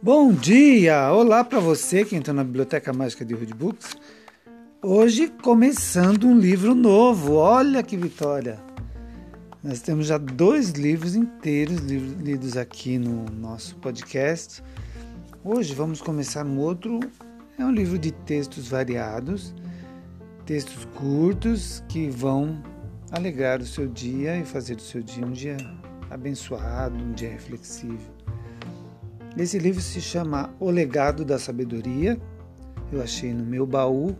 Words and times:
Bom 0.00 0.32
dia! 0.32 1.12
Olá 1.12 1.42
para 1.42 1.58
você 1.58 2.04
que 2.04 2.14
entrou 2.14 2.32
na 2.32 2.44
Biblioteca 2.44 2.92
Mágica 2.92 3.24
de 3.24 3.34
Rude 3.34 3.52
Books. 3.52 3.96
Hoje 4.80 5.26
começando 5.42 6.28
um 6.28 6.38
livro 6.38 6.72
novo. 6.72 7.34
Olha 7.34 7.82
que 7.82 7.96
vitória! 7.96 8.60
Nós 9.60 9.80
temos 9.80 10.06
já 10.06 10.16
dois 10.16 10.70
livros 10.70 11.16
inteiros 11.16 11.80
lidos 11.80 12.56
aqui 12.56 12.96
no 12.96 13.24
nosso 13.24 13.74
podcast. 13.78 14.62
Hoje 15.42 15.74
vamos 15.74 16.00
começar 16.00 16.46
um 16.46 16.60
outro. 16.60 17.00
É 17.58 17.64
um 17.64 17.72
livro 17.72 17.98
de 17.98 18.12
textos 18.12 18.68
variados, 18.68 19.52
textos 20.46 20.84
curtos 20.94 21.82
que 21.88 22.08
vão 22.08 22.62
alegrar 23.10 23.60
o 23.60 23.66
seu 23.66 23.88
dia 23.88 24.36
e 24.38 24.44
fazer 24.44 24.76
do 24.76 24.82
seu 24.82 25.02
dia 25.02 25.26
um 25.26 25.32
dia 25.32 25.56
abençoado, 26.08 26.94
um 26.94 27.12
dia 27.14 27.30
reflexivo. 27.30 28.17
Esse 29.38 29.56
livro 29.56 29.80
se 29.80 30.00
chama 30.00 30.52
O 30.58 30.68
Legado 30.68 31.24
da 31.24 31.38
Sabedoria. 31.38 32.20
Eu 32.90 33.00
achei 33.00 33.32
no 33.32 33.44
meu 33.44 33.64
baú, 33.64 34.16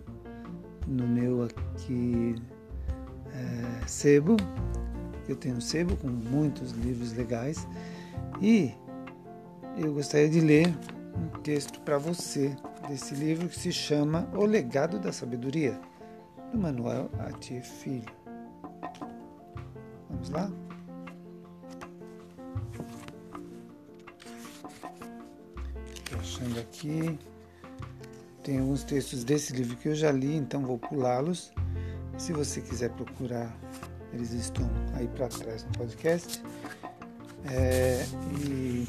no 0.86 1.08
meu 1.08 1.42
aqui 1.42 2.36
é, 3.34 3.86
sebo. 3.86 4.36
Eu 5.28 5.34
tenho 5.34 5.56
um 5.56 5.60
sebo 5.60 5.96
com 5.96 6.06
muitos 6.06 6.70
livros 6.70 7.12
legais. 7.14 7.66
E 8.40 8.72
eu 9.76 9.92
gostaria 9.92 10.28
de 10.28 10.40
ler 10.40 10.72
um 11.16 11.40
texto 11.40 11.80
para 11.80 11.98
você 11.98 12.54
desse 12.88 13.12
livro 13.16 13.48
que 13.48 13.58
se 13.58 13.72
chama 13.72 14.28
O 14.32 14.44
Legado 14.44 15.00
da 15.00 15.12
Sabedoria, 15.12 15.80
do 16.52 16.58
Manuel 16.58 17.10
Atier 17.18 17.64
Filho. 17.64 18.12
Vamos 20.08 20.30
lá? 20.30 20.48
Achando 26.48 26.60
aqui. 26.60 27.18
Tem 28.42 28.58
alguns 28.58 28.82
textos 28.82 29.24
desse 29.24 29.52
livro 29.52 29.76
que 29.76 29.88
eu 29.88 29.94
já 29.94 30.10
li, 30.10 30.34
então 30.36 30.62
vou 30.62 30.78
pulá-los. 30.78 31.52
Se 32.16 32.32
você 32.32 32.60
quiser 32.60 32.90
procurar, 32.90 33.54
eles 34.12 34.32
estão 34.32 34.68
aí 34.94 35.06
para 35.08 35.28
trás 35.28 35.64
no 35.64 35.72
podcast. 35.72 36.42
É, 37.50 38.04
e 38.40 38.86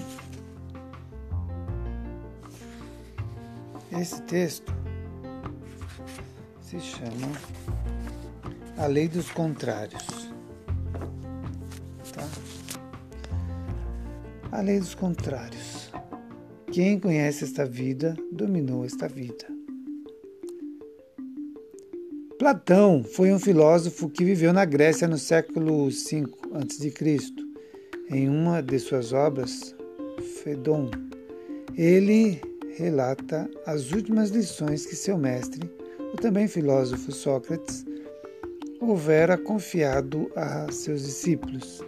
esse 4.00 4.22
texto 4.24 4.74
se 6.62 6.80
chama 6.80 7.32
A 8.78 8.88
Lei 8.88 9.08
dos 9.08 9.30
Contrários. 9.32 10.32
Tá? 12.14 12.28
A 14.52 14.62
Lei 14.62 14.80
dos 14.80 14.96
Contrários. 14.96 15.78
Quem 16.72 17.00
conhece 17.00 17.45
esta 17.45 17.66
vida 17.66 18.16
dominou 18.31 18.86
esta 18.86 19.08
vida. 19.08 19.45
Platão 22.38 23.03
foi 23.03 23.34
um 23.34 23.39
filósofo 23.39 24.08
que 24.08 24.23
viveu 24.23 24.53
na 24.53 24.66
Grécia 24.66 25.08
no 25.08 25.17
século 25.17 25.90
V 25.90 26.25
a.C. 26.53 27.20
Em 28.12 28.30
uma 28.30 28.62
de 28.62 28.78
suas 28.78 29.14
obras, 29.14 29.75
Fedon, 30.44 30.92
ele 31.75 32.40
relata 32.78 33.50
as 33.66 33.92
últimas 33.92 34.30
lições 34.30 34.86
que 34.86 34.95
seu 34.95 35.17
mestre, 35.17 35.67
o 36.14 36.17
também 36.17 36.47
filósofo 36.47 37.12
Sócrates, 37.12 37.84
houvera 38.80 39.38
confiado 39.38 40.31
a 40.36 40.72
seus 40.72 41.03
discípulos 41.03 41.84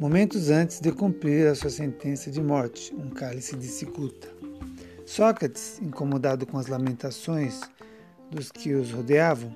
momentos 0.00 0.48
antes 0.48 0.80
de 0.80 0.92
cumprir 0.92 1.48
a 1.48 1.54
sua 1.54 1.70
sentença 1.70 2.30
de 2.30 2.40
morte, 2.40 2.94
um 2.94 3.10
cálice 3.10 3.56
de 3.56 3.66
cicuta. 3.66 4.28
Sócrates, 5.04 5.80
incomodado 5.82 6.46
com 6.46 6.56
as 6.56 6.68
lamentações 6.68 7.60
dos 8.30 8.52
que 8.52 8.74
os 8.74 8.92
rodeavam, 8.92 9.54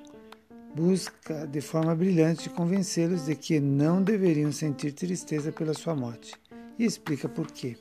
busca 0.75 1.47
de 1.47 1.61
forma 1.61 1.95
brilhante 1.95 2.49
convencê-los 2.49 3.25
de 3.25 3.35
que 3.35 3.59
não 3.59 4.01
deveriam 4.01 4.51
sentir 4.51 4.91
tristeza 4.91 5.51
pela 5.51 5.73
sua 5.73 5.95
morte 5.95 6.33
e 6.77 6.83
explica 6.83 7.29
por 7.29 7.47
quê. 7.47 7.77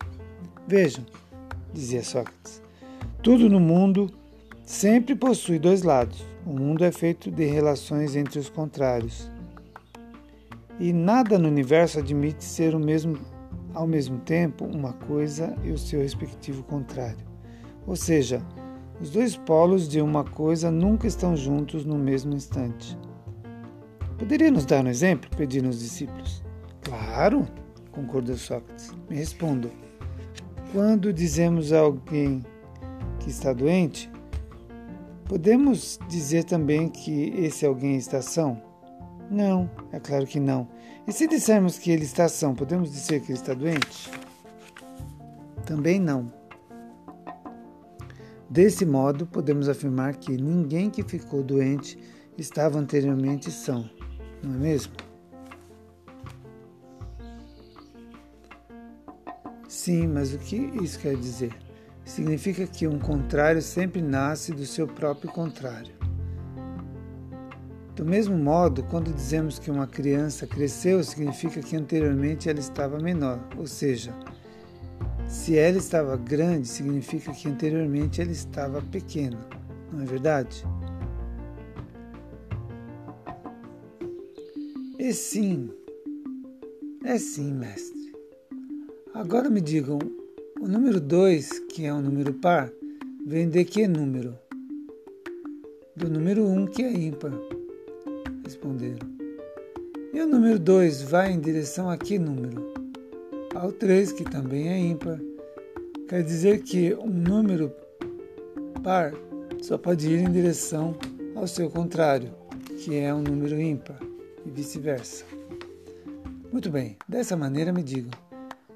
Vejam, 0.69 1.05
dizia 1.73 2.05
Sócrates, 2.05 2.63
tudo 3.23 3.49
no 3.49 3.59
mundo 3.59 4.09
sempre 4.65 5.17
possui 5.17 5.59
dois 5.59 5.83
lados. 5.83 6.25
O 6.47 6.53
mundo 6.53 6.85
é 6.85 6.93
feito 6.93 7.31
de 7.31 7.45
relações 7.45 8.15
entre 8.15 8.39
os 8.39 8.49
contrários 8.49 9.32
e 10.79 10.93
nada 10.93 11.39
no 11.39 11.49
universo 11.49 11.99
admite 11.99 12.45
ser 12.45 12.75
o 12.75 12.81
mesmo 12.81 13.19
ao 13.75 13.87
mesmo 13.87 14.19
tempo 14.19 14.65
uma 14.65 14.93
coisa 14.93 15.57
e 15.65 15.71
o 15.71 15.79
seu 15.79 16.01
respectivo 16.01 16.63
contrário. 16.63 17.25
Ou 17.87 17.97
seja, 17.97 18.43
os 19.01 19.11
dois 19.11 19.37
polos 19.37 19.89
de 19.89 20.01
uma 20.01 20.25
coisa 20.25 20.71
nunca 20.71 21.07
estão 21.07 21.37
juntos 21.37 21.85
no 21.85 21.99
mesmo 21.99 22.35
instante. 22.35 22.97
Poderia 24.19 24.51
nos 24.51 24.65
dar 24.65 24.85
um 24.85 24.89
exemplo? 24.89 25.29
pediram 25.37 25.71
os 25.71 25.81
discípulos. 25.81 26.45
Claro, 26.83 27.47
concordou 27.91 28.37
Sócrates. 28.37 28.95
Me 29.09 29.17
respondam. 29.17 29.71
Quando 30.73 31.13
dizemos 31.13 31.73
a 31.73 31.81
alguém 31.81 32.43
que 33.19 33.31
está 33.31 33.53
doente, 33.53 34.11
podemos 35.25 35.99
dizer 36.09 36.45
também 36.45 36.89
que 36.89 37.31
esse 37.37 37.67
alguém 37.67 37.97
está 37.97 38.23
são? 38.23 38.72
Não, 39.33 39.71
é 39.91 39.99
claro 39.99 40.27
que 40.27 40.39
não. 40.39 40.69
E 41.09 41.13
se 41.13 41.27
dissermos 41.27 41.79
que 41.79 41.91
ele 41.91 42.05
está 42.05 42.29
são, 42.29 42.55
podemos 42.55 42.93
dizer 42.93 43.21
que 43.21 43.33
ele 43.33 43.39
está 43.39 43.55
doente? 43.55 44.11
Também 45.65 45.99
não. 45.99 46.31
Desse 48.51 48.85
modo, 48.85 49.27
podemos 49.27 49.71
afirmar 49.71 50.17
que 50.17 50.37
ninguém 50.37 50.91
que 50.91 51.03
ficou 51.03 51.43
doente 51.43 51.99
estava 52.37 52.79
anteriormente 52.79 53.51
são, 53.51 53.89
não 54.43 54.55
é 54.55 54.59
mesmo? 54.59 54.93
Sim, 59.67 60.09
mas 60.09 60.35
o 60.35 60.39
que 60.39 60.57
isso 60.57 60.99
quer 60.99 61.17
dizer? 61.17 61.57
Significa 62.05 62.67
que 62.67 62.87
um 62.87 62.99
contrário 62.99 63.63
sempre 63.63 64.03
nasce 64.03 64.53
do 64.53 64.67
seu 64.67 64.87
próprio 64.87 65.33
contrário. 65.33 66.02
Do 67.95 68.07
mesmo 68.07 68.39
modo, 68.39 68.83
quando 68.85 69.13
dizemos 69.13 69.59
que 69.59 69.71
uma 69.71 69.87
criança 69.87 70.47
cresceu, 70.47 71.05
significa 71.05 71.61
que 71.61 71.77
anteriormente 71.77 72.49
ela 72.49 72.59
estava 72.59 72.99
menor, 72.99 73.39
ou 73.59 73.67
seja, 73.67 74.15
se 75.29 75.59
ela 75.59 75.77
estava 75.77 76.17
grande, 76.17 76.67
significa 76.67 77.33
que 77.33 77.49
anteriormente 77.49 78.23
ela 78.23 78.31
estava 78.31 78.81
pequena, 78.81 79.39
não 79.93 80.01
é 80.01 80.07
verdade? 80.07 80.65
E 84.99 85.13
sim, 85.13 85.71
é 87.05 87.19
sim, 87.19 87.53
mestre. 87.53 88.11
Agora 89.13 89.51
me 89.51 89.61
digam, 89.61 89.99
o 90.59 90.67
número 90.67 90.99
2, 90.99 91.59
que 91.69 91.85
é 91.85 91.93
um 91.93 92.01
número 92.01 92.33
par, 92.33 92.73
vem 93.27 93.51
de 93.51 93.63
que 93.67 93.87
número? 93.87 94.39
Do 95.95 96.09
número 96.09 96.47
1, 96.47 96.59
um, 96.59 96.67
que 96.67 96.83
é 96.83 96.91
ímpar 96.91 97.33
responderam. 98.53 99.09
E 100.13 100.21
o 100.21 100.27
número 100.27 100.59
2 100.59 101.03
vai 101.03 101.33
em 101.33 101.41
direção 101.41 101.89
a 101.89 101.97
que 101.97 102.19
número? 102.19 102.75
Ao 103.55 103.73
3, 103.73 104.13
que 104.13 104.25
também 104.25 104.69
é 104.69 104.79
ímpar. 104.79 105.19
Quer 106.09 106.23
dizer 106.23 106.63
que 106.63 106.95
um 106.95 107.09
número 107.09 107.73
par 108.83 109.15
só 109.63 109.79
pode 109.79 110.09
ir 110.09 110.19
em 110.19 110.31
direção 110.31 110.95
ao 111.35 111.47
seu 111.47 111.71
contrário, 111.71 112.31
que 112.79 112.97
é 112.97 113.15
um 113.15 113.23
número 113.23 113.59
ímpar, 113.61 113.99
e 114.45 114.51
vice-versa. 114.51 115.25
Muito 116.53 116.69
bem, 116.71 116.99
dessa 117.09 117.37
maneira 117.37 117.73
me 117.73 117.83
digam, 117.83 118.11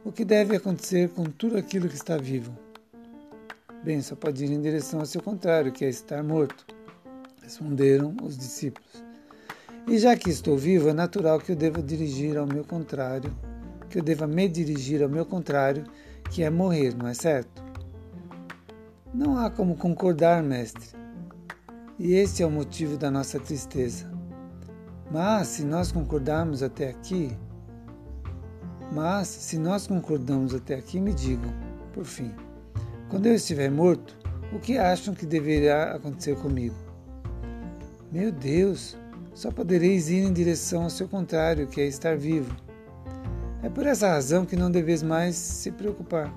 o 0.05 0.11
que 0.11 0.25
deve 0.25 0.57
acontecer 0.57 1.11
com 1.11 1.25
tudo 1.25 1.59
aquilo 1.59 1.89
que 1.89 1.97
está 1.97 2.17
vivo? 2.17 2.57
Bem, 3.85 4.01
só 4.01 4.17
pode 4.17 4.43
ir 4.43 4.51
em 4.51 4.63
direção 4.63 5.01
ao 5.01 5.07
seu 5.07 5.21
contrário, 5.21 5.71
que 5.71 5.85
é 5.85 5.89
estar 5.89 6.23
morto, 6.23 6.65
responderam 7.43 8.17
os 8.23 8.39
discípulos. 8.39 9.06
E 9.89 9.99
já 9.99 10.17
que 10.17 10.29
estou 10.29 10.59
vivo, 10.59 10.89
é 10.89 10.93
natural 10.93 11.39
que 11.39 11.53
eu 11.53 11.57
deva 11.57 11.81
dirigir 11.81 12.37
ao 12.37 12.45
meu 12.45 12.65
contrário, 12.65 13.33
que 13.89 13.99
eu 13.99 14.03
deva 14.03 14.27
me 14.27 14.49
dirigir 14.49 15.01
ao 15.01 15.09
meu 15.09 15.25
contrário, 15.25 15.85
que 16.29 16.43
é 16.43 16.51
morrer, 16.51 16.93
não 16.97 17.07
é 17.07 17.15
certo? 17.15 17.65
Não 19.15 19.39
há 19.39 19.49
como 19.49 19.77
concordar, 19.77 20.43
mestre. 20.43 20.89
E 22.01 22.15
esse 22.15 22.43
é 22.43 22.47
o 22.47 22.51
motivo 22.51 22.97
da 22.97 23.13
nossa 23.13 23.39
tristeza. 23.39 24.11
Mas 25.09 25.47
se 25.47 25.65
nós 25.65 25.93
concordarmos 25.93 26.65
até 26.65 26.89
aqui, 26.89 27.31
mas 28.93 29.29
se 29.29 29.57
nós 29.57 29.87
concordamos 29.87 30.53
até 30.53 30.75
aqui, 30.75 31.01
me 31.01 31.15
digam, 31.15 31.55
por 31.93 32.05
fim, 32.05 32.35
quando 33.09 33.27
eu 33.27 33.35
estiver 33.37 33.71
morto, 33.71 34.19
o 34.53 34.59
que 34.59 34.79
acham 34.79 35.15
que 35.15 35.25
deverá 35.25 35.95
acontecer 35.95 36.37
comigo? 36.37 36.75
Meu 38.11 38.33
Deus, 38.33 38.97
só 39.37 39.51
podereis 39.51 40.09
ir 40.09 40.25
em 40.25 40.33
direção 40.33 40.85
ao 40.85 40.91
seu 40.91 41.07
contrário, 41.07 41.67
que 41.67 41.79
é 41.79 41.87
estar 41.87 42.17
vivo. 42.17 42.57
É 43.63 43.69
por 43.69 43.85
essa 43.85 44.09
razão 44.09 44.47
que 44.47 44.57
não 44.57 44.71
deves 44.71 45.03
mais 45.03 45.37
se 45.37 45.71
preocupar. 45.71 46.33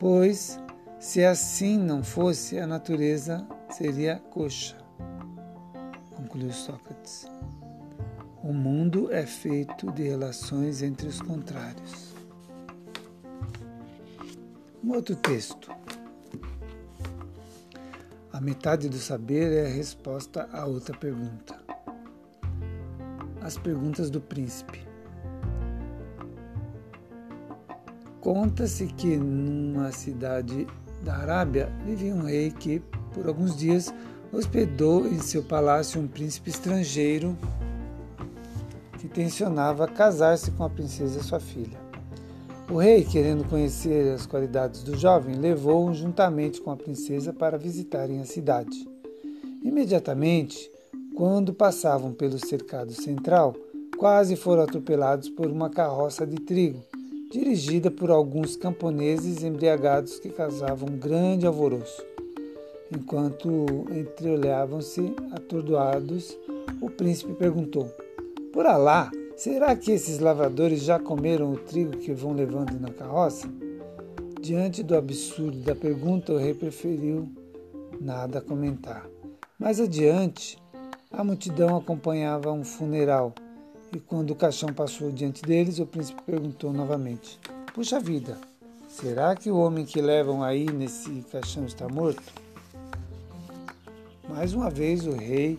Pois, 0.00 0.58
se 0.98 1.24
assim 1.24 1.78
não 1.78 2.02
fosse, 2.02 2.58
a 2.58 2.66
natureza 2.66 3.46
seria 3.70 4.18
coxa. 4.32 4.76
Concluiu 6.16 6.50
Sócrates. 6.50 7.30
O 8.42 8.52
mundo 8.52 9.12
é 9.12 9.24
feito 9.24 9.92
de 9.92 10.02
relações 10.02 10.82
entre 10.82 11.06
os 11.06 11.22
contrários. 11.22 12.16
Um 14.82 14.92
outro 14.92 15.14
texto. 15.14 15.70
A 18.34 18.40
metade 18.40 18.88
do 18.88 18.96
saber 18.96 19.52
é 19.52 19.66
a 19.66 19.72
resposta 19.72 20.48
a 20.52 20.66
outra 20.66 20.92
pergunta. 20.98 21.54
As 23.40 23.56
perguntas 23.56 24.10
do 24.10 24.20
príncipe. 24.20 24.84
Conta-se 28.20 28.88
que 28.88 29.16
numa 29.16 29.92
cidade 29.92 30.66
da 31.04 31.14
Arábia 31.14 31.70
vivia 31.86 32.12
um 32.12 32.24
rei 32.24 32.50
que, 32.50 32.82
por 33.12 33.28
alguns 33.28 33.56
dias, 33.56 33.94
hospedou 34.32 35.06
em 35.06 35.20
seu 35.20 35.44
palácio 35.44 36.00
um 36.00 36.08
príncipe 36.08 36.50
estrangeiro 36.50 37.38
que 38.98 39.06
tensionava 39.06 39.86
casar-se 39.86 40.50
com 40.50 40.64
a 40.64 40.70
princesa 40.70 41.22
sua 41.22 41.38
filha. 41.38 41.83
O 42.70 42.78
rei, 42.78 43.04
querendo 43.04 43.44
conhecer 43.48 44.10
as 44.12 44.24
qualidades 44.24 44.82
do 44.82 44.96
jovem, 44.96 45.36
levou-o 45.36 45.92
juntamente 45.92 46.62
com 46.62 46.70
a 46.70 46.76
princesa 46.76 47.32
para 47.32 47.58
visitarem 47.58 48.20
a 48.20 48.24
cidade. 48.24 48.88
Imediatamente, 49.62 50.70
quando 51.14 51.52
passavam 51.52 52.12
pelo 52.12 52.38
cercado 52.38 52.92
central, 52.92 53.54
quase 53.98 54.34
foram 54.34 54.62
atropelados 54.62 55.28
por 55.28 55.46
uma 55.46 55.68
carroça 55.68 56.26
de 56.26 56.36
trigo, 56.36 56.82
dirigida 57.30 57.90
por 57.90 58.10
alguns 58.10 58.56
camponeses 58.56 59.42
embriagados 59.42 60.18
que 60.18 60.30
causavam 60.30 60.88
um 60.88 60.98
grande 60.98 61.46
alvoroço. 61.46 62.02
Enquanto 62.90 63.66
entreolhavam-se 63.90 65.14
atordoados, 65.32 66.36
o 66.80 66.88
príncipe 66.88 67.34
perguntou: 67.34 67.90
Por 68.52 68.66
Alá, 68.66 69.10
Será 69.36 69.74
que 69.74 69.90
esses 69.90 70.20
lavadores 70.20 70.80
já 70.82 70.96
comeram 70.98 71.52
o 71.52 71.56
trigo 71.56 71.96
que 71.98 72.12
vão 72.12 72.32
levando 72.32 72.78
na 72.78 72.90
carroça? 72.90 73.48
Diante 74.40 74.80
do 74.80 74.96
absurdo 74.96 75.58
da 75.58 75.74
pergunta, 75.74 76.32
o 76.32 76.38
rei 76.38 76.54
preferiu 76.54 77.28
nada 78.00 78.40
comentar. 78.40 79.04
Mais 79.58 79.80
adiante, 79.80 80.56
a 81.10 81.24
multidão 81.24 81.76
acompanhava 81.76 82.52
um 82.52 82.62
funeral 82.62 83.34
e 83.92 83.98
quando 83.98 84.30
o 84.30 84.36
caixão 84.36 84.72
passou 84.72 85.10
diante 85.10 85.42
deles, 85.42 85.80
o 85.80 85.86
príncipe 85.86 86.22
perguntou 86.22 86.72
novamente: 86.72 87.40
Puxa 87.74 87.98
vida, 87.98 88.38
será 88.88 89.34
que 89.34 89.50
o 89.50 89.58
homem 89.58 89.84
que 89.84 90.00
levam 90.00 90.44
aí 90.44 90.70
nesse 90.70 91.24
caixão 91.32 91.64
está 91.64 91.88
morto? 91.88 92.22
Mais 94.28 94.54
uma 94.54 94.70
vez, 94.70 95.08
o 95.08 95.12
rei, 95.12 95.58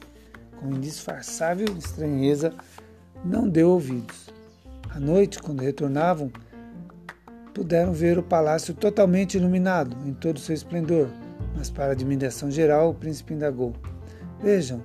com 0.60 0.70
indisfarçável 0.70 1.68
estranheza, 1.78 2.54
não 3.26 3.50
deu 3.50 3.72
ouvidos. 3.72 4.30
À 4.90 5.00
noite, 5.00 5.40
quando 5.40 5.62
retornavam, 5.62 6.32
puderam 7.54 7.92
ver 7.92 8.20
o 8.20 8.24
palácio 8.24 8.74
totalmente 8.74 9.36
iluminado 9.36 9.98
em 10.08 10.14
todo 10.14 10.40
seu 10.40 10.54
esplendor, 10.54 11.10
mas 11.56 11.70
para 11.70 11.94
admiração 11.94 12.52
geral, 12.52 12.92
o 12.92 12.94
príncipe 12.94 13.34
indagou: 13.34 13.74
Vejam, 14.42 14.84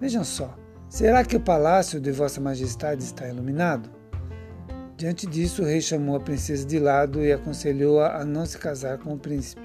vejam 0.00 0.24
só, 0.24 0.54
será 0.88 1.24
que 1.24 1.36
o 1.36 1.40
palácio 1.40 2.00
de 2.00 2.10
Vossa 2.10 2.40
Majestade 2.40 3.02
está 3.04 3.28
iluminado? 3.28 3.88
Diante 4.96 5.26
disso, 5.26 5.62
o 5.62 5.64
rei 5.64 5.80
chamou 5.80 6.16
a 6.16 6.20
princesa 6.20 6.66
de 6.66 6.78
lado 6.78 7.24
e 7.24 7.32
aconselhou-a 7.32 8.20
a 8.20 8.24
não 8.24 8.46
se 8.46 8.58
casar 8.58 8.98
com 8.98 9.14
o 9.14 9.18
príncipe, 9.18 9.62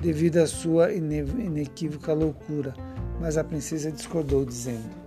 devido 0.00 0.38
à 0.38 0.46
sua 0.46 0.92
inequívoca 0.92 2.12
loucura, 2.12 2.74
mas 3.20 3.36
a 3.36 3.44
princesa 3.44 3.90
discordou, 3.90 4.44
dizendo: 4.44 4.97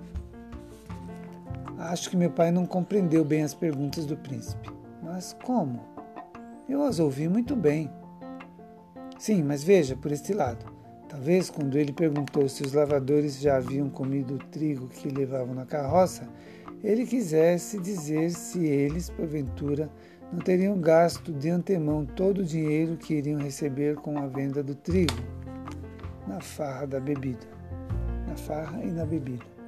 Acho 1.81 2.11
que 2.11 2.15
meu 2.15 2.29
pai 2.29 2.51
não 2.51 2.63
compreendeu 2.63 3.25
bem 3.25 3.41
as 3.41 3.55
perguntas 3.55 4.05
do 4.05 4.15
príncipe. 4.15 4.69
Mas 5.01 5.35
como? 5.43 5.81
Eu 6.69 6.83
as 6.83 6.99
ouvi 6.99 7.27
muito 7.27 7.55
bem. 7.55 7.89
Sim, 9.17 9.41
mas 9.41 9.63
veja 9.63 9.95
por 9.95 10.11
este 10.11 10.31
lado. 10.31 10.63
Talvez 11.09 11.49
quando 11.49 11.79
ele 11.79 11.91
perguntou 11.91 12.47
se 12.47 12.61
os 12.61 12.73
lavadores 12.73 13.39
já 13.39 13.57
haviam 13.57 13.89
comido 13.89 14.35
o 14.35 14.37
trigo 14.37 14.87
que 14.89 15.09
levavam 15.09 15.55
na 15.55 15.65
carroça, 15.65 16.29
ele 16.83 17.03
quisesse 17.03 17.79
dizer 17.79 18.29
se 18.29 18.63
eles, 18.63 19.09
porventura, 19.09 19.89
não 20.31 20.39
teriam 20.39 20.79
gasto 20.79 21.33
de 21.33 21.49
antemão 21.49 22.05
todo 22.05 22.41
o 22.41 22.45
dinheiro 22.45 22.95
que 22.95 23.15
iriam 23.15 23.41
receber 23.41 23.95
com 23.95 24.19
a 24.19 24.27
venda 24.27 24.61
do 24.61 24.75
trigo 24.75 25.17
na 26.27 26.39
farra 26.39 26.85
da 26.85 26.99
bebida. 26.99 27.47
Na 28.27 28.35
farra 28.35 28.83
e 28.83 28.91
na 28.91 29.03
bebida. 29.03 29.60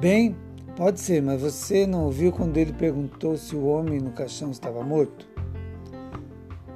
Bem, 0.00 0.36
pode 0.76 1.00
ser, 1.00 1.20
mas 1.20 1.40
você 1.40 1.84
não 1.84 2.04
ouviu 2.04 2.30
quando 2.30 2.56
ele 2.56 2.72
perguntou 2.72 3.36
se 3.36 3.56
o 3.56 3.64
homem 3.64 3.98
no 3.98 4.12
caixão 4.12 4.52
estava 4.52 4.80
morto? 4.84 5.28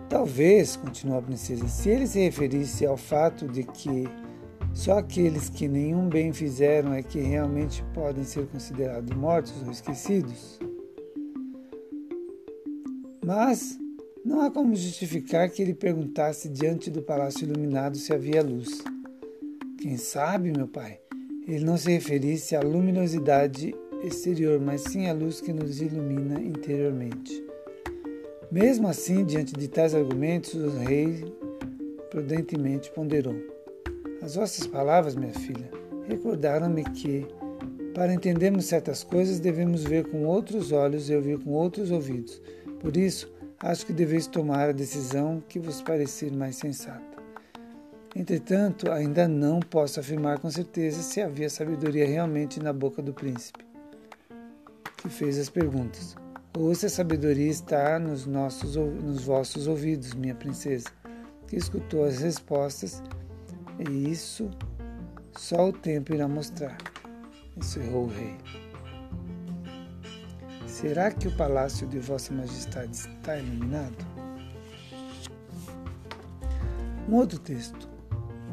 Talvez, 0.09 0.75
continuou 0.75 1.21
a 1.21 1.23
princesa, 1.23 1.69
se 1.69 1.89
ele 1.89 2.09
se 2.09 2.19
referisse 2.19 2.85
ao 2.85 2.97
fato 2.97 3.47
de 3.47 3.63
que 3.63 4.09
só 4.75 4.99
aqueles 4.99 5.49
que 5.49 5.69
nenhum 5.69 6.09
bem 6.09 6.33
fizeram 6.33 6.93
é 6.93 7.01
que 7.01 7.21
realmente 7.21 7.85
podem 7.95 8.25
ser 8.25 8.49
considerados 8.49 9.17
mortos 9.17 9.55
ou 9.65 9.71
esquecidos. 9.71 10.59
Mas 13.25 13.79
não 14.25 14.41
há 14.41 14.51
como 14.51 14.75
justificar 14.75 15.49
que 15.49 15.63
ele 15.63 15.75
perguntasse 15.75 16.49
diante 16.49 16.91
do 16.91 17.01
palácio 17.03 17.45
iluminado 17.45 17.97
se 17.97 18.13
havia 18.13 18.43
luz. 18.43 18.83
Quem 19.81 19.97
sabe, 19.97 20.51
meu 20.51 20.67
pai, 20.67 21.02
ele 21.47 21.65
não 21.65 21.77
se 21.77 21.91
referisse 21.91 22.55
à 22.55 22.61
luminosidade 22.61 23.75
exterior, 24.03 24.61
mas 24.61 24.83
sim 24.83 25.07
à 25.07 25.13
luz 25.13 25.41
que 25.41 25.53
nos 25.53 25.81
ilumina 25.81 26.41
interiormente. 26.41 27.43
Mesmo 28.51 28.87
assim, 28.89 29.25
diante 29.25 29.55
de 29.55 29.69
tais 29.69 29.95
argumentos, 29.95 30.55
o 30.55 30.71
rei 30.79 31.25
prudentemente 32.11 32.91
ponderou. 32.93 33.35
As 34.21 34.35
vossas 34.35 34.67
palavras, 34.67 35.17
minha 35.17 35.33
filha, 35.33 35.71
recordaram-me 36.07 36.85
que, 36.85 37.27
para 37.95 38.13
entendermos 38.13 38.67
certas 38.67 39.03
coisas, 39.03 39.41
devemos 39.41 39.83
ver 39.83 40.07
com 40.07 40.25
outros 40.27 40.71
olhos 40.71 41.09
e 41.09 41.15
ouvir 41.15 41.39
com 41.39 41.51
outros 41.51 41.91
ouvidos. 41.91 42.41
Por 42.81 42.97
isso, 42.97 43.33
acho 43.59 43.87
que 43.87 43.93
deveis 43.93 44.27
tomar 44.27 44.69
a 44.69 44.73
decisão 44.73 45.43
que 45.49 45.59
vos 45.59 45.81
parecer 45.81 46.31
mais 46.31 46.57
sensata. 46.57 47.12
Entretanto, 48.15 48.93
ainda 48.93 49.27
não 49.27 49.59
posso 49.61 49.99
afirmar 49.99 50.39
com 50.39 50.51
certeza 50.51 51.03
se 51.03 51.23
havia 51.23 51.49
sabedoria 51.49 52.07
realmente 52.07 52.61
na 52.61 52.71
boca 52.71 53.01
do 53.01 53.15
príncipe, 53.15 53.65
que 54.99 55.09
fez 55.09 55.39
as 55.39 55.49
perguntas, 55.49 56.15
ou 56.55 56.75
se 56.75 56.85
a 56.85 56.91
sabedoria 56.91 57.51
está 57.51 57.99
nos, 57.99 58.27
nossos, 58.27 58.77
nos 58.77 59.25
vossos 59.25 59.67
ouvidos, 59.67 60.13
minha 60.13 60.35
princesa, 60.35 60.91
que 61.47 61.57
escutou 61.57 62.05
as 62.05 62.19
respostas, 62.19 63.03
e 63.89 64.11
isso 64.11 64.51
só 65.35 65.71
o 65.71 65.73
tempo 65.73 66.13
irá 66.13 66.29
mostrar, 66.29 66.77
encerrou 67.57 68.05
o 68.05 68.09
rei. 68.09 68.37
Será 70.67 71.11
que 71.11 71.29
o 71.29 71.37
palácio 71.37 71.87
de 71.87 71.99
Vossa 71.99 72.35
Majestade 72.35 72.91
está 72.91 73.39
iluminado? 73.39 73.97
Um 77.09 77.15
outro 77.15 77.39
texto. 77.39 77.92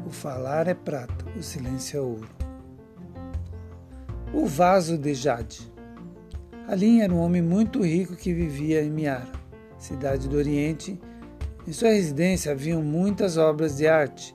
O 0.06 0.10
falar 0.10 0.66
é 0.66 0.74
prata, 0.74 1.24
o 1.36 1.42
silêncio 1.42 1.98
é 1.98 2.00
ouro. 2.00 2.28
O 4.32 4.46
vaso 4.46 4.96
de 4.96 5.12
Jade. 5.12 5.70
Ali 6.66 7.00
era 7.00 7.12
um 7.12 7.18
homem 7.18 7.42
muito 7.42 7.82
rico 7.82 8.16
que 8.16 8.32
vivia 8.32 8.82
em 8.82 8.90
Miara, 8.90 9.28
cidade 9.78 10.28
do 10.28 10.36
Oriente. 10.36 10.98
Em 11.66 11.72
sua 11.72 11.90
residência 11.90 12.52
haviam 12.52 12.82
muitas 12.82 13.36
obras 13.36 13.76
de 13.76 13.86
arte. 13.86 14.34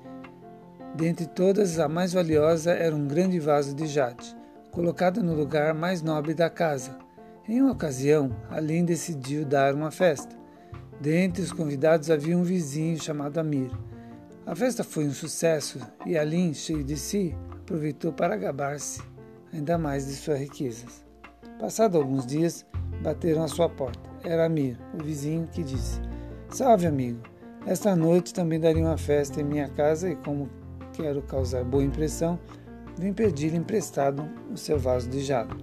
Dentre 0.95 1.25
todas, 1.25 1.79
a 1.79 1.89
mais 1.89 2.13
valiosa 2.13 2.71
era 2.71 2.95
um 2.95 3.07
grande 3.07 3.39
vaso 3.39 3.73
de 3.73 3.87
jade, 3.87 4.35
colocado 4.71 5.23
no 5.23 5.33
lugar 5.33 5.73
mais 5.73 6.01
nobre 6.01 6.33
da 6.33 6.49
casa. 6.49 6.97
Em 7.47 7.61
uma 7.61 7.71
ocasião, 7.71 8.35
Alim 8.49 8.85
decidiu 8.85 9.45
dar 9.45 9.73
uma 9.73 9.91
festa. 9.91 10.35
Dentre 11.01 11.41
os 11.41 11.51
convidados 11.51 12.09
havia 12.09 12.37
um 12.37 12.43
vizinho 12.43 13.01
chamado 13.01 13.39
Amir. 13.39 13.71
A 14.45 14.55
festa 14.55 14.83
foi 14.83 15.07
um 15.07 15.11
sucesso 15.11 15.79
e 16.05 16.15
Alim, 16.15 16.53
cheio 16.53 16.83
de 16.83 16.95
si, 16.95 17.35
aproveitou 17.51 18.13
para 18.13 18.37
gabar-se 18.37 19.01
ainda 19.51 19.75
mais 19.75 20.05
de 20.05 20.13
suas 20.13 20.39
riquezas. 20.39 21.03
Passado 21.59 21.97
alguns 21.97 22.27
dias, 22.27 22.63
bateram 23.01 23.43
à 23.43 23.47
sua 23.47 23.67
porta. 23.67 24.07
Era 24.23 24.45
Amir, 24.45 24.77
o 24.93 25.03
vizinho, 25.03 25.47
que 25.47 25.63
disse: 25.63 25.99
Salve, 26.49 26.85
amigo. 26.85 27.21
Esta 27.65 27.95
noite 27.95 28.35
também 28.35 28.59
daria 28.59 28.83
uma 28.83 28.99
festa 28.99 29.41
em 29.41 29.43
minha 29.43 29.67
casa 29.67 30.11
e, 30.11 30.15
como 30.17 30.47
quero 30.93 31.23
causar 31.23 31.63
boa 31.63 31.83
impressão, 31.83 32.39
vim 32.99 33.13
pedir-lhe 33.13 33.57
emprestado 33.57 34.29
o 34.51 34.57
seu 34.57 34.77
vaso 34.77 35.09
de 35.09 35.21
jade. 35.23 35.55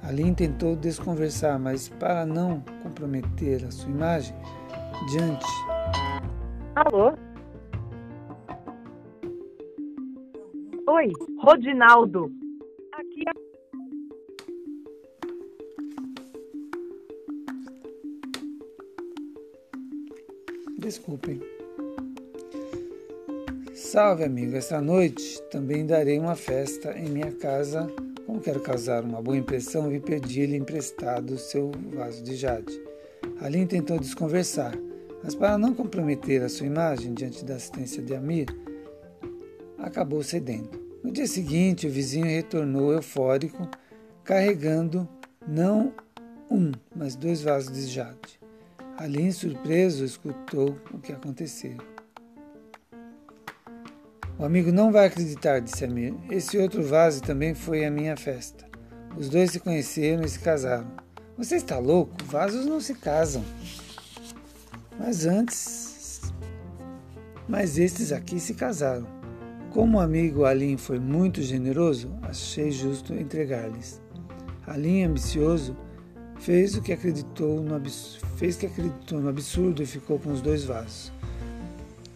Aline 0.00 0.36
tentou 0.36 0.76
desconversar, 0.76 1.58
mas 1.58 1.88
para 1.88 2.24
não 2.24 2.60
comprometer 2.84 3.64
a 3.64 3.70
sua 3.72 3.90
imagem, 3.90 4.36
diante. 5.10 5.73
Alô? 6.76 7.12
Oi, 10.88 11.12
Rodinaldo. 11.38 12.32
Aqui 12.92 13.22
é... 13.28 13.32
Desculpem. 20.78 21.40
Salve, 23.72 24.24
amigo. 24.24 24.56
Esta 24.56 24.80
noite 24.80 25.40
também 25.52 25.86
darei 25.86 26.18
uma 26.18 26.34
festa 26.34 26.98
em 26.98 27.08
minha 27.08 27.30
casa. 27.30 27.86
Como 28.26 28.40
quero 28.40 28.58
causar 28.58 29.04
uma 29.04 29.22
boa 29.22 29.36
impressão, 29.36 29.88
vi 29.90 30.00
pedir-lhe 30.00 30.56
emprestado 30.56 31.38
seu 31.38 31.70
vaso 31.94 32.24
de 32.24 32.34
jade. 32.34 32.72
Aline 33.40 33.66
tentou 33.66 34.00
desconversar, 34.00 34.76
mas 35.24 35.34
para 35.34 35.56
não 35.56 35.72
comprometer 35.72 36.42
a 36.42 36.50
sua 36.50 36.66
imagem 36.66 37.14
diante 37.14 37.46
da 37.46 37.54
assistência 37.54 38.02
de 38.02 38.14
Amir, 38.14 38.54
acabou 39.78 40.22
cedendo. 40.22 40.78
No 41.02 41.10
dia 41.10 41.26
seguinte, 41.26 41.86
o 41.86 41.90
vizinho 41.90 42.26
retornou 42.26 42.92
eufórico, 42.92 43.66
carregando 44.22 45.08
não 45.48 45.94
um, 46.50 46.72
mas 46.94 47.16
dois 47.16 47.40
vasos 47.40 47.72
de 47.72 47.86
jade. 47.86 48.38
Ali, 48.98 49.32
surpreso, 49.32 50.04
escutou 50.04 50.76
o 50.92 50.98
que 50.98 51.12
aconteceu. 51.12 51.78
O 54.38 54.44
amigo 54.44 54.70
não 54.70 54.92
vai 54.92 55.06
acreditar, 55.06 55.60
disse 55.60 55.86
Amir. 55.86 56.14
Esse 56.30 56.58
outro 56.58 56.82
vaso 56.82 57.22
também 57.22 57.54
foi 57.54 57.86
a 57.86 57.90
minha 57.90 58.14
festa. 58.14 58.66
Os 59.16 59.30
dois 59.30 59.52
se 59.52 59.58
conheceram 59.58 60.22
e 60.22 60.28
se 60.28 60.38
casaram. 60.38 60.92
Você 61.38 61.56
está 61.56 61.78
louco? 61.78 62.12
Vasos 62.26 62.66
não 62.66 62.78
se 62.78 62.94
casam. 62.94 63.42
Mas 64.98 65.26
antes. 65.26 66.32
Mas 67.48 67.78
estes 67.78 68.12
aqui 68.12 68.40
se 68.40 68.54
casaram. 68.54 69.06
Como 69.70 69.98
o 69.98 70.00
amigo 70.00 70.44
Alim 70.44 70.76
foi 70.76 71.00
muito 71.00 71.42
generoso, 71.42 72.08
achei 72.22 72.70
justo 72.70 73.12
entregar-lhes. 73.12 74.00
Alim, 74.66 75.02
ambicioso, 75.02 75.76
fez 76.38 76.76
o 76.76 76.82
que 76.82 76.92
acreditou 76.92 77.60
no 77.60 77.80
fez 78.36 78.56
que 78.56 78.66
acreditou 78.66 79.20
no 79.20 79.28
absurdo 79.28 79.82
e 79.82 79.86
ficou 79.86 80.18
com 80.18 80.32
os 80.32 80.40
dois 80.40 80.64
vasos. 80.64 81.12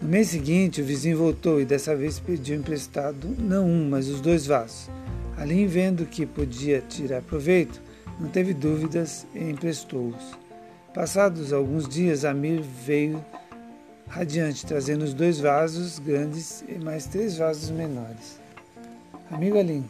No 0.00 0.08
mês 0.08 0.28
seguinte, 0.28 0.80
o 0.80 0.84
vizinho 0.84 1.18
voltou 1.18 1.60
e 1.60 1.64
dessa 1.64 1.96
vez 1.96 2.20
pediu 2.20 2.56
emprestado 2.56 3.28
não 3.38 3.66
um, 3.66 3.90
mas 3.90 4.08
os 4.08 4.20
dois 4.20 4.46
vasos. 4.46 4.88
Alim, 5.36 5.66
vendo 5.66 6.06
que 6.06 6.24
podia 6.24 6.80
tirar 6.80 7.22
proveito, 7.22 7.82
não 8.20 8.28
teve 8.28 8.54
dúvidas 8.54 9.26
e 9.34 9.50
emprestou-os. 9.50 10.47
Passados 10.94 11.52
alguns 11.52 11.86
dias, 11.88 12.24
Amir 12.24 12.62
veio 12.62 13.24
radiante, 14.08 14.64
trazendo 14.64 15.04
os 15.04 15.12
dois 15.12 15.38
vasos 15.38 15.98
grandes 15.98 16.64
e 16.66 16.78
mais 16.78 17.06
três 17.06 17.36
vasos 17.36 17.70
menores. 17.70 18.40
Amigo 19.30 19.58
Alim, 19.58 19.88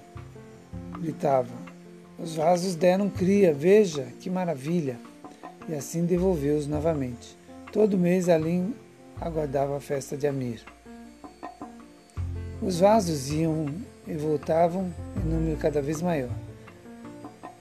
gritava, 1.01 1.49
os 2.19 2.35
vasos 2.35 2.75
deram 2.75 3.09
cria, 3.09 3.55
veja 3.55 4.09
que 4.21 4.29
maravilha! 4.29 4.99
E 5.69 5.75
assim 5.75 6.05
devolveu-os 6.05 6.67
novamente. 6.67 7.39
Todo 7.73 7.97
mês 7.97 8.29
Alim 8.29 8.75
aguardava 9.21 9.77
a 9.77 9.81
festa 9.81 10.17
de 10.17 10.27
Amir. 10.27 10.63
Os 12.61 12.81
vasos 12.81 13.31
iam 13.31 13.67
e 14.07 14.15
voltavam 14.15 14.93
em 15.17 15.29
número 15.29 15.57
cada 15.59 15.81
vez 15.81 16.03
maior. 16.03 16.48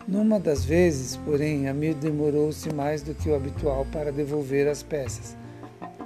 Numa 0.08 0.40
das 0.40 0.64
vezes, 0.64 1.18
porém, 1.18 1.68
Amir 1.68 1.94
demorou-se 1.94 2.74
mais 2.74 3.02
do 3.02 3.14
que 3.14 3.30
o 3.30 3.36
habitual 3.36 3.86
para 3.92 4.12
devolver 4.12 4.68
as 4.68 4.82
peças 4.82 5.36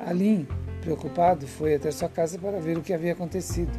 Alim, 0.06 0.48
preocupado, 0.82 1.46
foi 1.46 1.76
até 1.76 1.92
sua 1.92 2.10
casa 2.10 2.38
para 2.40 2.60
ver 2.60 2.78
o 2.78 2.82
que 2.82 2.94
havia 2.94 3.14
acontecido. 3.14 3.72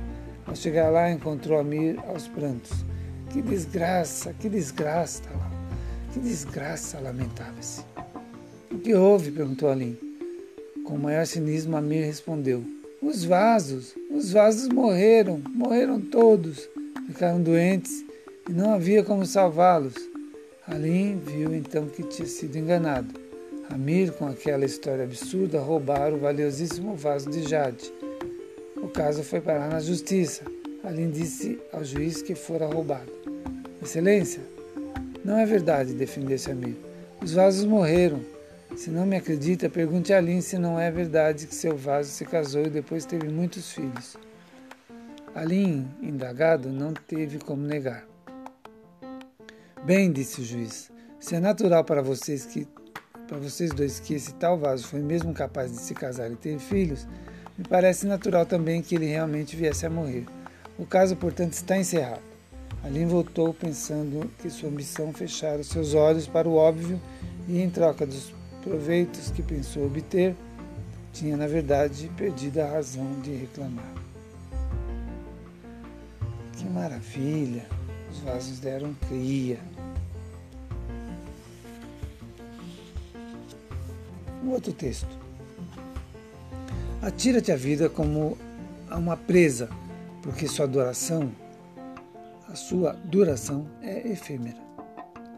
Ao 0.47 0.55
chegar 0.55 0.89
lá, 0.91 1.11
encontrou 1.11 1.59
Amir 1.59 1.99
aos 2.07 2.29
prantos. 2.29 2.85
Que 3.31 3.43
desgraça, 3.43 4.33
que 4.35 4.49
desgraça, 4.49 5.23
que 6.13 6.21
desgraça, 6.21 7.01
lamentava-se. 7.01 7.83
O 8.71 8.79
que 8.79 8.95
houve? 8.95 9.31
perguntou 9.31 9.69
Alim. 9.69 9.97
Com 10.85 10.95
o 10.95 10.99
maior 10.99 11.27
cinismo, 11.27 11.77
Amir 11.77 12.05
respondeu: 12.05 12.63
Os 13.01 13.25
vasos, 13.25 13.95
os 14.11 14.33
vasos 14.33 14.69
morreram, 14.69 15.43
morreram 15.55 16.01
todos, 16.01 16.69
ficaram 17.07 17.43
doentes 17.43 18.05
e 18.49 18.53
não 18.53 18.75
havia 18.75 19.03
como 19.03 19.27
salvá-los. 19.27 20.12
Alim 20.67 21.19
viu 21.19 21.53
então 21.53 21.89
que 21.89 22.05
tinha 22.05 22.27
sido 22.29 22.57
enganado. 22.57 23.13
Amir, 23.69 24.13
com 24.13 24.29
aquela 24.29 24.65
história 24.65 25.03
absurda, 25.03 25.59
roubaram 25.59 26.17
o 26.17 26.21
valiosíssimo 26.21 26.95
vaso 26.95 27.29
de 27.29 27.43
jade. 27.49 27.93
O 28.77 28.87
caso 28.87 29.25
foi 29.25 29.41
parar 29.41 29.69
na 29.69 29.81
justiça. 29.81 30.45
Aline 30.85 31.11
disse 31.11 31.61
ao 31.73 31.85
juiz 31.85 32.23
que 32.23 32.37
fora 32.37 32.67
roubado. 32.67 33.11
Excelência, 33.83 34.41
não 35.25 35.37
é 35.37 35.45
verdade, 35.45 35.95
defendeu-se 35.95 36.51
Amir. 36.51 36.77
Os 37.21 37.33
vasos 37.33 37.65
morreram. 37.65 38.21
Se 38.77 38.89
não 38.89 39.05
me 39.05 39.17
acredita, 39.17 39.69
pergunte 39.69 40.13
a 40.13 40.19
Aline 40.19 40.43
se 40.43 40.59
não 40.59 40.79
é 40.79 40.93
verdade 40.93 41.49
que 41.49 41.55
seu 41.57 41.77
vaso 41.77 42.11
se 42.11 42.25
casou 42.25 42.63
e 42.63 42.71
depois 42.71 43.05
teve 43.05 43.29
muitos 43.29 43.73
filhos. 43.73 44.17
Aline, 45.35 45.89
indagado, 46.01 46.69
não 46.69 46.95
teve 46.95 47.39
como 47.39 47.67
negar. 47.67 48.12
Bem, 49.85 50.13
disse 50.13 50.41
o 50.41 50.45
juiz, 50.45 50.93
se 51.19 51.35
é 51.35 51.41
natural 51.41 51.83
para 51.83 52.01
vocês 52.01 52.47
que 52.47 52.69
para 53.27 53.39
vocês 53.39 53.73
dois 53.73 53.99
que 53.99 54.15
esse 54.15 54.33
tal 54.35 54.57
vaso 54.57 54.87
foi 54.87 55.01
mesmo 55.01 55.35
capaz 55.35 55.73
de 55.73 55.79
se 55.79 55.93
casar 55.93 56.31
e 56.31 56.37
ter 56.37 56.57
filhos, 56.61 57.09
me 57.59 57.65
parece 57.65 58.07
natural 58.07 58.47
também 58.47 58.81
que 58.81 58.95
ele 58.95 59.07
realmente 59.07 59.57
viesse 59.57 59.85
a 59.85 59.91
morrer. 59.91 60.25
O 60.79 60.87
caso, 60.87 61.17
portanto, 61.17 61.55
está 61.55 61.77
encerrado. 61.77 62.23
Aline 62.85 63.07
voltou 63.07 63.53
pensando 63.53 64.31
que 64.39 64.49
sua 64.49 64.69
ambição 64.69 65.13
fechara 65.13 65.65
seus 65.65 65.95
olhos 65.95 66.29
para 66.29 66.49
o 66.49 66.55
óbvio 66.55 67.01
e, 67.49 67.61
em 67.61 67.69
troca 67.69 68.07
dos 68.07 68.33
proveitos 68.63 69.33
que 69.33 69.43
pensou 69.43 69.87
obter, 69.87 70.37
tinha, 71.13 71.37
na 71.37 71.49
verdade, 71.49 72.09
perdido 72.17 72.61
a 72.61 72.67
razão 72.67 73.21
de 73.21 73.33
reclamar. 73.33 73.93
Que 76.57 76.67
maravilha! 76.67 77.67
Os 78.13 78.19
vasos 78.19 78.59
deram 78.59 78.95
cria. 79.09 79.59
Outro 84.53 84.73
texto. 84.73 85.19
Atira-te 87.01 87.51
a 87.51 87.57
vida 87.57 87.89
como 87.89 88.39
a 88.89 88.97
uma 88.97 89.17
presa, 89.17 89.69
porque 90.23 90.47
sua 90.47 90.69
duração, 90.69 91.33
a 92.49 92.55
sua 92.55 92.93
duração 92.93 93.67
é 93.81 94.09
efêmera. 94.09 94.61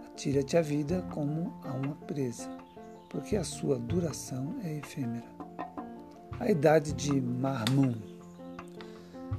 Atira-te 0.07 0.57
a 0.57 0.63
vida 0.63 1.03
como 1.11 1.55
a 1.65 1.73
uma 1.73 1.95
presa, 2.07 2.51
porque 3.09 3.37
a 3.37 3.45
sua 3.45 3.79
duração 3.79 4.57
é 4.63 4.77
efêmera. 4.77 5.25
A 6.39 6.51
idade 6.51 6.93
de 6.93 7.21
Marmum. 7.21 7.95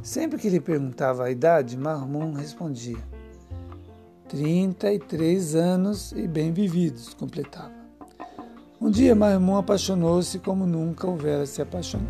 Sempre 0.02 0.40
que 0.40 0.50
lhe 0.50 0.60
perguntava 0.60 1.26
a 1.26 1.32
idade, 1.32 1.78
Marmum 1.78 2.34
respondia: 2.34 3.04
33 4.30 5.56
anos 5.56 6.12
e 6.14 6.28
bem 6.28 6.52
vividos, 6.52 7.14
completava. 7.14 7.85
Um 8.86 8.92
dia 8.92 9.16
Marmon 9.16 9.58
apaixonou-se 9.58 10.38
como 10.38 10.68
nunca 10.68 11.08
houvera 11.08 11.48
se, 11.48 11.60
apaixon... 11.60 12.02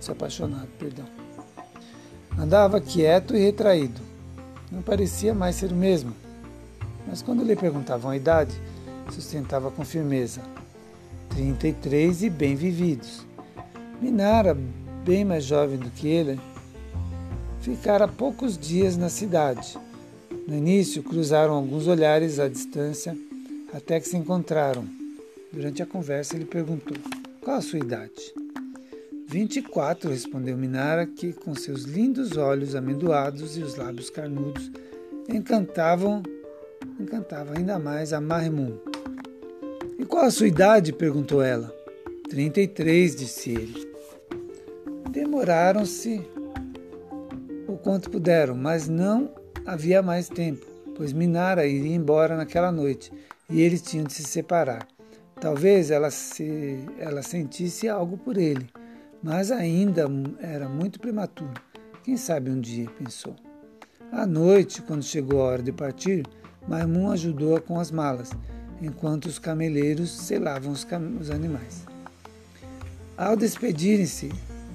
se 0.00 0.12
apaixonado. 0.12 0.68
Perdão. 0.78 1.04
Andava 2.38 2.80
quieto 2.80 3.34
e 3.34 3.40
retraído. 3.40 4.00
Não 4.70 4.82
parecia 4.82 5.34
mais 5.34 5.56
ser 5.56 5.72
o 5.72 5.74
mesmo. 5.74 6.14
Mas 7.08 7.22
quando 7.22 7.42
lhe 7.42 7.56
perguntavam 7.56 8.12
a 8.12 8.16
idade, 8.16 8.54
sustentava 9.10 9.68
com 9.72 9.84
firmeza. 9.84 10.40
33 11.30 12.22
e 12.22 12.30
bem 12.30 12.54
vividos. 12.54 13.26
Minara, 14.00 14.56
bem 15.04 15.24
mais 15.24 15.42
jovem 15.42 15.76
do 15.76 15.90
que 15.90 16.06
ele, 16.06 16.40
ficara 17.62 18.06
poucos 18.06 18.56
dias 18.56 18.96
na 18.96 19.08
cidade. 19.08 19.76
No 20.46 20.54
início, 20.54 21.02
cruzaram 21.02 21.54
alguns 21.54 21.88
olhares 21.88 22.38
à 22.38 22.48
distância 22.48 23.18
até 23.74 23.98
que 23.98 24.08
se 24.08 24.16
encontraram. 24.16 25.01
Durante 25.52 25.82
a 25.82 25.86
conversa, 25.86 26.34
ele 26.34 26.46
perguntou: 26.46 26.96
Qual 27.42 27.56
a 27.56 27.60
sua 27.60 27.78
idade? 27.78 28.32
24, 29.26 30.10
respondeu 30.10 30.56
Minara, 30.56 31.06
que 31.06 31.32
com 31.32 31.54
seus 31.54 31.82
lindos 31.82 32.36
olhos 32.36 32.74
amendoados 32.74 33.56
e 33.56 33.62
os 33.62 33.76
lábios 33.76 34.10
carnudos 34.10 34.70
encantavam, 35.28 36.22
encantava 36.98 37.56
ainda 37.56 37.78
mais 37.78 38.12
a 38.12 38.20
Mahmoud. 38.20 38.78
E 39.98 40.04
qual 40.04 40.24
a 40.24 40.30
sua 40.30 40.48
idade? 40.48 40.92
perguntou 40.92 41.42
ela. 41.42 41.74
33, 42.28 43.14
disse 43.14 43.50
ele. 43.50 43.92
Demoraram-se 45.10 46.20
o 47.68 47.76
quanto 47.76 48.10
puderam, 48.10 48.54
mas 48.54 48.88
não 48.88 49.34
havia 49.66 50.02
mais 50.02 50.28
tempo. 50.28 50.66
pois 50.96 51.12
Minara 51.12 51.66
iria 51.66 51.94
embora 51.94 52.36
naquela 52.36 52.72
noite 52.72 53.12
e 53.48 53.60
eles 53.60 53.82
tinham 53.82 54.04
de 54.04 54.12
se 54.12 54.24
separar. 54.24 54.91
Talvez 55.42 55.90
ela, 55.90 56.08
se, 56.08 56.86
ela 57.00 57.20
sentisse 57.20 57.88
algo 57.88 58.16
por 58.16 58.36
ele, 58.36 58.70
mas 59.20 59.50
ainda 59.50 60.06
era 60.38 60.68
muito 60.68 61.00
prematuro. 61.00 61.60
Quem 62.04 62.16
sabe 62.16 62.48
um 62.48 62.60
dia, 62.60 62.88
pensou. 62.96 63.34
À 64.12 64.24
noite, 64.24 64.80
quando 64.82 65.02
chegou 65.02 65.40
a 65.40 65.46
hora 65.46 65.62
de 65.64 65.72
partir, 65.72 66.24
Maimun 66.68 67.10
ajudou-a 67.10 67.60
com 67.60 67.80
as 67.80 67.90
malas, 67.90 68.30
enquanto 68.80 69.26
os 69.26 69.40
cameleiros 69.40 70.12
selavam 70.12 70.70
os, 70.70 70.84
cam 70.84 71.16
os 71.20 71.28
animais. 71.28 71.86
Ao 73.16 73.36
despedirem-se, 73.36 74.30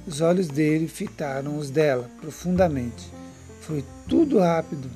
os 0.05 0.19
olhos 0.19 0.49
dele 0.49 0.89
fitaram 0.89 1.57
os 1.57 1.69
dela 1.69 2.09
profundamente. 2.19 3.09
Foi 3.61 3.85
tudo 4.05 4.39
rápido. 4.39 4.89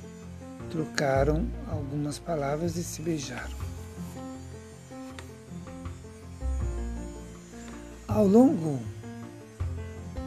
Trocaram 0.70 1.48
algumas 1.70 2.20
palavras 2.20 2.76
e 2.76 2.84
se 2.84 3.02
beijaram. 3.02 3.61
Ao 8.14 8.28
longo 8.28 8.78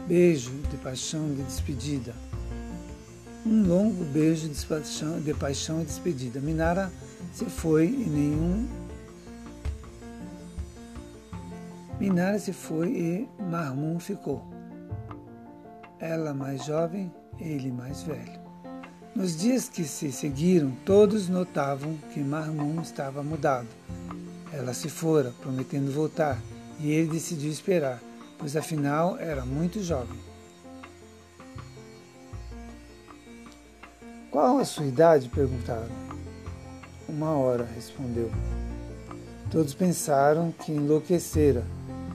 beijo 0.08 0.52
de 0.70 0.76
paixão 0.78 1.34
de 1.34 1.42
despedida, 1.42 2.14
um 3.44 3.62
longo 3.68 4.02
beijo 4.06 4.48
de 4.48 4.64
paixão, 4.64 5.20
de 5.20 5.34
paixão 5.34 5.82
e 5.82 5.84
despedida. 5.84 6.40
Minara 6.40 6.90
se 7.30 7.44
foi 7.44 7.88
e 7.88 8.08
nenhum. 8.08 8.66
Minara 12.00 12.38
se 12.38 12.54
foi 12.54 12.88
e 12.88 13.28
Marmun 13.50 14.00
ficou. 14.00 14.42
Ela 16.00 16.32
mais 16.32 16.64
jovem, 16.64 17.12
ele 17.38 17.70
mais 17.70 18.02
velho. 18.02 18.40
Nos 19.14 19.36
dias 19.36 19.68
que 19.68 19.84
se 19.84 20.10
seguiram, 20.10 20.72
todos 20.86 21.28
notavam 21.28 21.98
que 22.14 22.20
Marmun 22.20 22.80
estava 22.80 23.22
mudado. 23.22 23.68
Ela 24.50 24.72
se 24.72 24.88
fora, 24.88 25.34
prometendo 25.42 25.92
voltar, 25.92 26.40
e 26.80 26.90
ele 26.90 27.08
decidiu 27.08 27.50
esperar, 27.50 28.00
pois 28.38 28.56
afinal 28.56 29.18
era 29.18 29.44
muito 29.44 29.82
jovem. 29.82 30.18
Qual 34.30 34.58
a 34.58 34.64
sua 34.64 34.84
idade? 34.84 35.28
perguntaram. 35.28 35.88
Uma 37.08 37.30
hora, 37.30 37.64
respondeu. 37.74 38.30
Todos 39.50 39.74
pensaram 39.74 40.50
que 40.50 40.72
enlouquecera. 40.72 41.64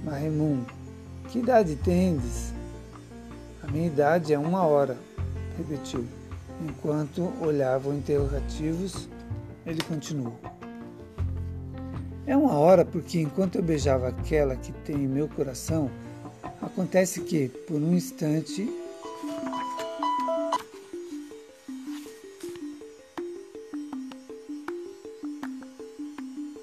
Marremun, 0.03 0.65
que 1.29 1.39
idade 1.39 1.77
tendes? 1.77 2.53
A 3.63 3.71
minha 3.71 3.87
idade 3.87 4.33
é 4.33 4.39
uma 4.39 4.63
hora, 4.65 4.97
repetiu. 5.57 6.05
Enquanto 6.61 7.31
olhavam 7.41 7.95
interrogativos, 7.95 9.07
ele 9.65 9.81
continuou. 9.83 10.37
É 12.29 12.37
uma 12.37 12.53
hora 12.59 12.85
porque 12.85 13.19
enquanto 13.19 13.55
eu 13.55 13.63
beijava 13.63 14.09
aquela 14.09 14.55
que 14.55 14.71
tem 14.71 14.97
em 14.97 15.07
meu 15.07 15.27
coração, 15.27 15.89
acontece 16.61 17.21
que, 17.21 17.49
por 17.49 17.81
um 17.81 17.95
instante, 17.95 18.71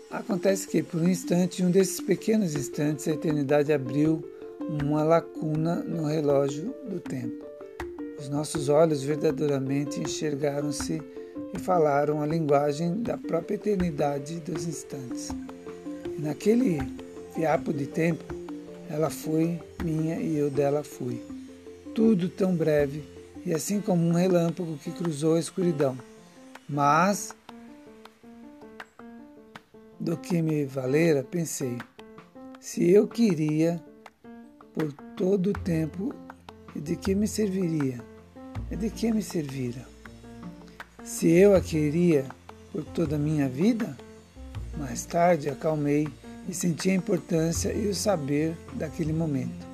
Acontece 0.08 0.68
que, 0.68 0.82
por 0.82 1.00
um 1.00 1.08
instante, 1.08 1.62
um 1.64 1.70
desses 1.70 2.00
pequenos 2.00 2.54
instantes, 2.54 3.06
a 3.06 3.12
eternidade 3.12 3.72
abriu 3.72 4.24
uma 4.60 5.02
lacuna 5.02 5.76
no 5.76 6.06
relógio 6.06 6.74
do 6.88 7.00
tempo. 7.00 7.44
Os 8.18 8.28
nossos 8.28 8.68
olhos 8.68 9.02
verdadeiramente 9.02 10.00
enxergaram-se 10.00 11.02
e 11.54 11.58
falaram 11.58 12.22
a 12.22 12.26
linguagem 12.26 13.02
da 13.02 13.16
própria 13.16 13.56
eternidade 13.56 14.40
dos 14.40 14.66
instantes. 14.66 15.30
E 16.16 16.20
naquele 16.20 16.78
fiapo 17.34 17.72
de 17.72 17.86
tempo, 17.86 18.24
ela 18.88 19.10
foi 19.10 19.60
minha 19.82 20.16
e 20.20 20.36
eu 20.36 20.50
dela 20.50 20.82
fui. 20.82 21.22
Tudo 21.94 22.28
tão 22.28 22.54
breve 22.54 23.02
e 23.44 23.54
assim 23.54 23.80
como 23.80 24.06
um 24.06 24.12
relâmpago 24.12 24.76
que 24.78 24.90
cruzou 24.90 25.34
a 25.34 25.40
escuridão. 25.40 25.96
Mas 26.68 27.34
do 30.00 30.16
que 30.16 30.42
me 30.42 30.64
valera, 30.64 31.22
pensei, 31.22 31.78
se 32.60 32.90
eu 32.90 33.06
queria 33.06 33.82
por 34.74 34.92
todo 35.16 35.50
o 35.50 35.52
tempo, 35.52 36.14
de 36.74 36.96
que 36.96 37.14
me 37.14 37.26
serviria? 37.26 38.02
E 38.70 38.76
de 38.76 38.90
que 38.90 39.12
me 39.12 39.22
servira? 39.22 39.86
Se 41.04 41.30
eu 41.30 41.54
a 41.54 41.60
queria 41.60 42.26
por 42.72 42.84
toda 42.84 43.16
a 43.16 43.18
minha 43.18 43.48
vida? 43.48 43.96
Mais 44.76 45.04
tarde 45.04 45.48
acalmei 45.48 46.08
e 46.48 46.54
senti 46.54 46.90
a 46.90 46.94
importância 46.94 47.72
e 47.72 47.88
o 47.88 47.94
saber 47.94 48.56
daquele 48.74 49.12
momento. 49.12 49.66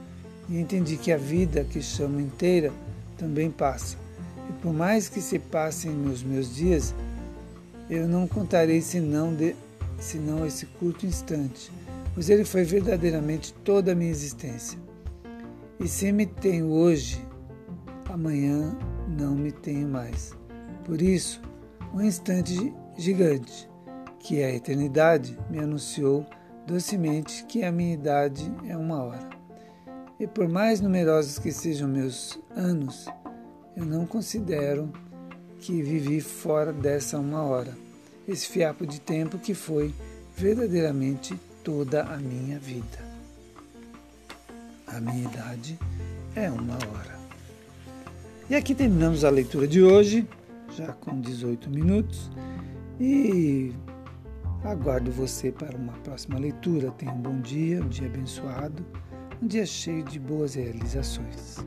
E 0.49 0.59
entendi 0.59 0.97
que 0.97 1.12
a 1.12 1.17
vida 1.17 1.65
que 1.65 1.83
chamo 1.83 2.21
inteira 2.21 2.73
também 3.17 3.51
passa. 3.51 3.97
E 4.49 4.53
por 4.55 4.73
mais 4.73 5.09
que 5.09 5.21
se 5.21 5.38
passem 5.38 5.91
nos 5.91 6.23
meus 6.23 6.55
dias, 6.55 6.95
eu 7.88 8.09
não 8.09 8.27
contarei 8.27 8.81
senão 8.81 9.35
de 9.35 9.55
senão 9.99 10.45
esse 10.45 10.67
curto 10.67 11.07
instante, 11.07 11.71
pois 12.15 12.29
ele 12.29 12.45
foi 12.45 12.65
verdadeiramente 12.65 13.53
toda 13.65 13.93
a 13.93 13.95
minha 13.95 14.11
existência. 14.11 14.79
E 15.79 15.87
se 15.87 16.11
me 16.11 16.27
tenho 16.27 16.71
hoje, 16.71 17.25
amanhã 18.09 18.77
não 19.09 19.35
me 19.35 19.53
tenho 19.53 19.88
mais. 19.88 20.33
Por 20.85 21.01
isso, 21.01 21.41
um 21.95 22.03
instante 22.03 22.73
gigante, 22.97 23.69
que 24.23 24.41
é 24.41 24.47
a 24.47 24.55
eternidade, 24.55 25.39
me 25.51 25.59
anunciou 25.59 26.25
docemente 26.67 27.45
que 27.45 27.63
a 27.63 27.73
minha 27.73 27.93
idade 27.93 28.51
é 28.67 28.77
uma 28.77 29.03
hora. 29.03 29.29
E 30.19 30.27
por 30.27 30.49
mais 30.49 30.81
numerosos 30.81 31.39
que 31.39 31.51
sejam 31.51 31.89
meus 31.89 32.39
anos, 32.55 33.07
eu 33.77 33.85
não 33.85 34.07
considero 34.07 34.93
que 35.59 35.83
vivi 35.83 36.21
fora 36.21 36.73
dessa 36.73 37.19
uma 37.19 37.43
hora 37.43 37.77
esse 38.27 38.49
fiapo 38.49 38.87
de 38.87 39.01
tempo 39.01 39.39
que 39.39 39.55
foi 39.55 39.93
verdadeiramente 40.37 41.39
toda 41.65 42.05
a 42.05 42.17
minha 42.17 42.59
vida. 42.59 42.99
A 44.87 45.01
minha 45.01 45.25
idade 45.25 45.79
é 46.35 46.51
uma 46.51 46.75
hora. 46.75 47.19
E 48.49 48.55
aqui 48.55 48.75
terminamos 48.75 49.25
a 49.25 49.31
leitura 49.31 49.67
de 49.67 49.83
hoje, 49.83 50.29
já 50.77 50.93
com 50.93 51.21
18 51.21 51.71
minutos, 51.71 52.31
e 53.01 53.73
aguardo 54.64 55.11
você 55.11 55.51
para 55.51 55.77
uma 55.77 55.92
próxima 55.98 56.38
leitura. 56.38 56.90
Tenha 56.92 57.12
um 57.12 57.20
bom 57.20 57.40
dia, 57.40 57.83
um 57.83 57.88
dia 57.88 58.07
abençoado, 58.07 58.85
um 59.42 59.46
dia 59.46 59.66
cheio 59.66 60.05
de 60.05 60.18
boas 60.18 60.55
realizações. 60.55 61.59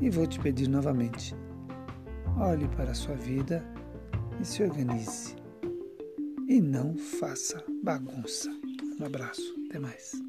E 0.00 0.10
vou 0.10 0.26
te 0.26 0.38
pedir 0.40 0.68
novamente: 0.68 1.34
olhe 2.38 2.68
para 2.68 2.90
a 2.90 2.94
sua 2.94 3.14
vida 3.14 3.64
e 4.40 4.44
se 4.44 4.62
organize. 4.62 5.36
E 6.46 6.60
não 6.60 6.96
faça 6.96 7.64
bagunça. 7.82 8.50
Um 9.00 9.06
abraço, 9.06 9.54
até 9.68 9.78
mais. 9.78 10.23